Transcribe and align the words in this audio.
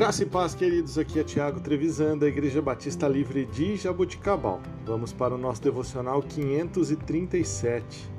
Graça 0.00 0.22
e 0.22 0.26
paz, 0.26 0.54
queridos. 0.54 0.96
Aqui 0.96 1.20
é 1.20 1.22
Tiago 1.22 1.60
Trevisan, 1.60 2.16
da 2.16 2.26
Igreja 2.26 2.62
Batista 2.62 3.06
Livre 3.06 3.44
de 3.44 3.76
Jaboticabal. 3.76 4.58
Vamos 4.86 5.12
para 5.12 5.34
o 5.34 5.36
nosso 5.36 5.60
devocional 5.60 6.22
537. 6.22 8.10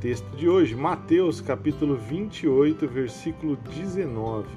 Texto 0.00 0.24
de 0.34 0.48
hoje, 0.48 0.74
Mateus, 0.74 1.38
capítulo 1.38 1.96
28, 1.96 2.88
versículo 2.88 3.56
19. 3.56 4.48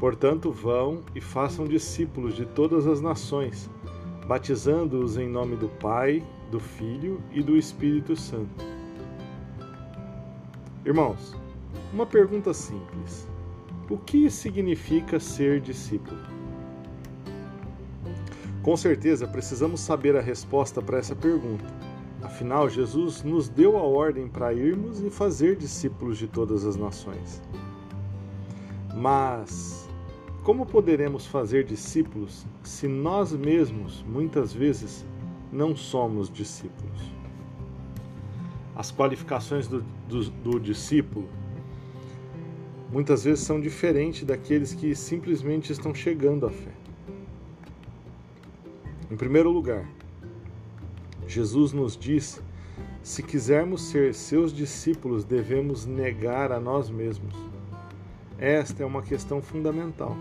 Portanto, 0.00 0.50
vão 0.50 1.02
e 1.14 1.20
façam 1.20 1.66
discípulos 1.66 2.34
de 2.34 2.46
todas 2.46 2.86
as 2.86 3.02
nações, 3.02 3.68
batizando-os 4.26 5.18
em 5.18 5.28
nome 5.28 5.54
do 5.54 5.68
Pai, 5.68 6.24
do 6.50 6.58
Filho 6.58 7.22
e 7.30 7.42
do 7.42 7.58
Espírito 7.58 8.16
Santo. 8.16 8.64
Irmãos, 10.82 11.36
uma 11.92 12.06
pergunta 12.06 12.54
simples. 12.54 13.35
O 13.88 13.96
que 13.96 14.28
significa 14.28 15.20
ser 15.20 15.60
discípulo? 15.60 16.18
Com 18.60 18.76
certeza 18.76 19.28
precisamos 19.28 19.80
saber 19.80 20.16
a 20.16 20.20
resposta 20.20 20.82
para 20.82 20.98
essa 20.98 21.14
pergunta. 21.14 21.64
Afinal, 22.20 22.68
Jesus 22.68 23.22
nos 23.22 23.48
deu 23.48 23.78
a 23.78 23.82
ordem 23.82 24.26
para 24.26 24.52
irmos 24.52 25.00
e 25.00 25.08
fazer 25.08 25.54
discípulos 25.54 26.18
de 26.18 26.26
todas 26.26 26.64
as 26.64 26.74
nações. 26.74 27.40
Mas 28.92 29.88
como 30.42 30.66
poderemos 30.66 31.24
fazer 31.24 31.64
discípulos 31.64 32.44
se 32.64 32.88
nós 32.88 33.32
mesmos, 33.32 34.04
muitas 34.08 34.52
vezes, 34.52 35.06
não 35.52 35.76
somos 35.76 36.28
discípulos? 36.28 37.12
As 38.74 38.90
qualificações 38.90 39.68
do, 39.68 39.84
do, 40.08 40.28
do 40.30 40.58
discípulo 40.58 41.28
muitas 42.96 43.24
vezes 43.24 43.44
são 43.44 43.60
diferentes 43.60 44.24
daqueles 44.24 44.72
que 44.72 44.94
simplesmente 44.94 45.70
estão 45.70 45.94
chegando 45.94 46.46
à 46.46 46.50
fé. 46.50 46.70
Em 49.10 49.16
primeiro 49.18 49.50
lugar, 49.50 49.86
Jesus 51.28 51.74
nos 51.74 51.94
diz: 51.94 52.42
se 53.02 53.22
quisermos 53.22 53.82
ser 53.82 54.14
seus 54.14 54.50
discípulos, 54.50 55.26
devemos 55.26 55.84
negar 55.84 56.50
a 56.50 56.58
nós 56.58 56.88
mesmos. 56.88 57.34
Esta 58.38 58.82
é 58.82 58.86
uma 58.86 59.02
questão 59.02 59.42
fundamental. 59.42 60.16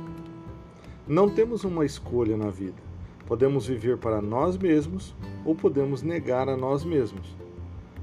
Não 1.07 1.29
temos 1.29 1.63
uma 1.63 1.85
escolha 1.85 2.35
na 2.35 2.49
vida. 2.49 2.83
Podemos 3.25 3.67
viver 3.67 3.97
para 3.99 4.21
nós 4.21 4.57
mesmos 4.57 5.15
ou 5.45 5.55
podemos 5.55 6.01
negar 6.01 6.49
a 6.49 6.57
nós 6.57 6.83
mesmos. 6.83 7.37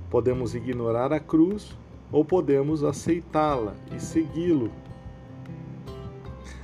Podemos 0.08 0.54
ignorar 0.54 1.12
a 1.12 1.20
cruz 1.20 1.76
ou 2.12 2.24
podemos 2.24 2.84
aceitá-la 2.84 3.74
e 3.96 3.98
segui-lo. 3.98 4.70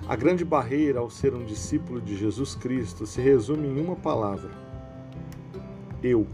A 0.07 0.15
grande 0.15 0.45
barreira 0.45 1.01
ao 1.01 1.11
ser 1.11 1.35
um 1.35 1.45
discípulo 1.45 2.01
de 2.01 2.17
Jesus 2.17 2.55
Cristo 2.55 3.07
se 3.07 3.21
resume 3.21 3.67
em 3.67 3.81
uma 3.81 3.97
palavra: 3.97 4.51
eu. 6.03 6.27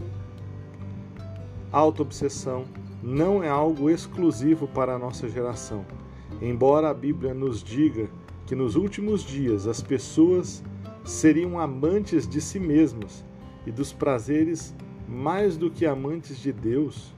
Autoobsessão 1.71 2.65
não 3.01 3.43
é 3.43 3.49
algo 3.49 3.89
exclusivo 3.89 4.67
para 4.67 4.95
a 4.95 4.99
nossa 4.99 5.29
geração, 5.29 5.85
embora 6.41 6.89
a 6.89 6.93
Bíblia 6.93 7.33
nos 7.33 7.63
diga 7.63 8.09
que 8.45 8.55
nos 8.55 8.75
últimos 8.75 9.23
dias 9.23 9.67
as 9.67 9.81
pessoas 9.81 10.63
seriam 11.03 11.59
amantes 11.59 12.27
de 12.27 12.41
si 12.41 12.59
mesmas 12.59 13.23
e 13.65 13.71
dos 13.71 13.91
prazeres 13.91 14.73
mais 15.07 15.57
do 15.57 15.69
que 15.69 15.85
amantes 15.85 16.37
de 16.37 16.51
Deus. 16.51 17.14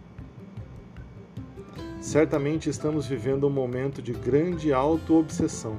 Certamente 2.08 2.69
estamos 2.69 3.05
vivendo 3.05 3.45
um 3.45 3.50
momento 3.50 4.02
de 4.02 4.13
grande 4.13 4.72
auto-obsessão. 4.72 5.75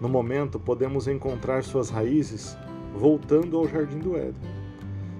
No 0.00 0.08
momento, 0.08 0.56
podemos 0.56 1.08
encontrar 1.08 1.64
suas 1.64 1.90
raízes 1.90 2.56
voltando 2.94 3.58
ao 3.58 3.66
jardim 3.66 3.98
do 3.98 4.16
Éden. 4.16 4.40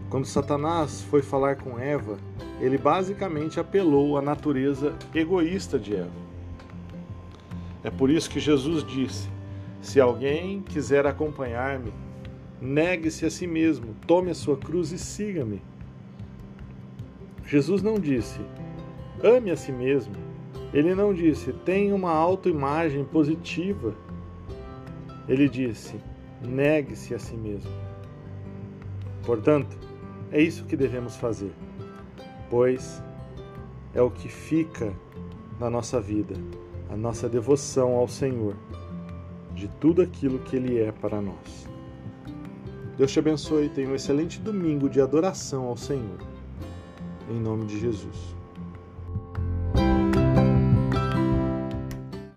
Quando 0.09 0.25
Satanás 0.25 1.03
foi 1.03 1.23
falar 1.23 1.57
com 1.57 1.77
Eva, 1.77 2.19
ele 2.61 2.79
basicamente 2.79 3.59
apelou 3.59 4.17
à 4.17 4.23
natureza 4.23 4.95
egoísta 5.13 5.77
de 5.77 5.97
Eva. 5.97 6.23
É 7.83 7.91
por 7.91 8.09
isso 8.09 8.31
que 8.31 8.39
Jesus 8.39 8.87
disse: 8.87 9.29
Se 9.83 10.01
alguém 10.01 10.63
quiser 10.63 11.05
acompanhar-me, 11.05 11.93
negue-se 12.61 13.27
a 13.27 13.31
si 13.31 13.49
mesmo, 13.49 13.97
tome 14.07 14.31
a 14.31 14.37
sua 14.37 14.57
cruz 14.57 14.93
e 14.93 14.99
siga-me. 14.99 15.61
Jesus 17.45 17.83
não 17.83 17.99
disse: 17.99 18.39
Ame 19.23 19.51
a 19.51 19.57
si 19.57 19.73
mesmo. 19.73 20.15
Ele 20.73 20.95
não 20.95 21.15
disse, 21.15 21.53
tenha 21.53 21.95
uma 21.95 22.11
autoimagem 22.11 23.05
positiva. 23.05 23.95
Ele 25.29 25.49
disse, 25.49 25.97
negue-se 26.41 27.15
a 27.15 27.19
si 27.19 27.37
mesmo. 27.37 27.71
Portanto, 29.25 29.77
é 30.31 30.41
isso 30.41 30.65
que 30.65 30.77
devemos 30.77 31.17
fazer, 31.17 31.53
pois 32.51 33.03
é 33.95 34.03
o 34.03 34.11
que 34.11 34.29
fica 34.29 34.93
na 35.59 35.71
nossa 35.71 36.01
vida, 36.01 36.35
a 36.91 36.97
nossa 36.97 37.29
devoção 37.29 37.95
ao 37.95 38.07
Senhor, 38.07 38.55
de 39.55 39.69
tudo 39.81 40.03
aquilo 40.03 40.39
que 40.39 40.57
Ele 40.57 40.79
é 40.81 40.93
para 40.93 41.21
nós. 41.21 41.67
Deus 42.97 43.13
te 43.13 43.19
abençoe 43.19 43.67
e 43.67 43.69
tenha 43.69 43.89
um 43.89 43.95
excelente 43.95 44.41
domingo 44.41 44.89
de 44.89 45.01
adoração 45.01 45.65
ao 45.65 45.77
Senhor. 45.77 46.19
Em 47.31 47.41
nome 47.41 47.67
de 47.67 47.81
Jesus. 47.81 48.37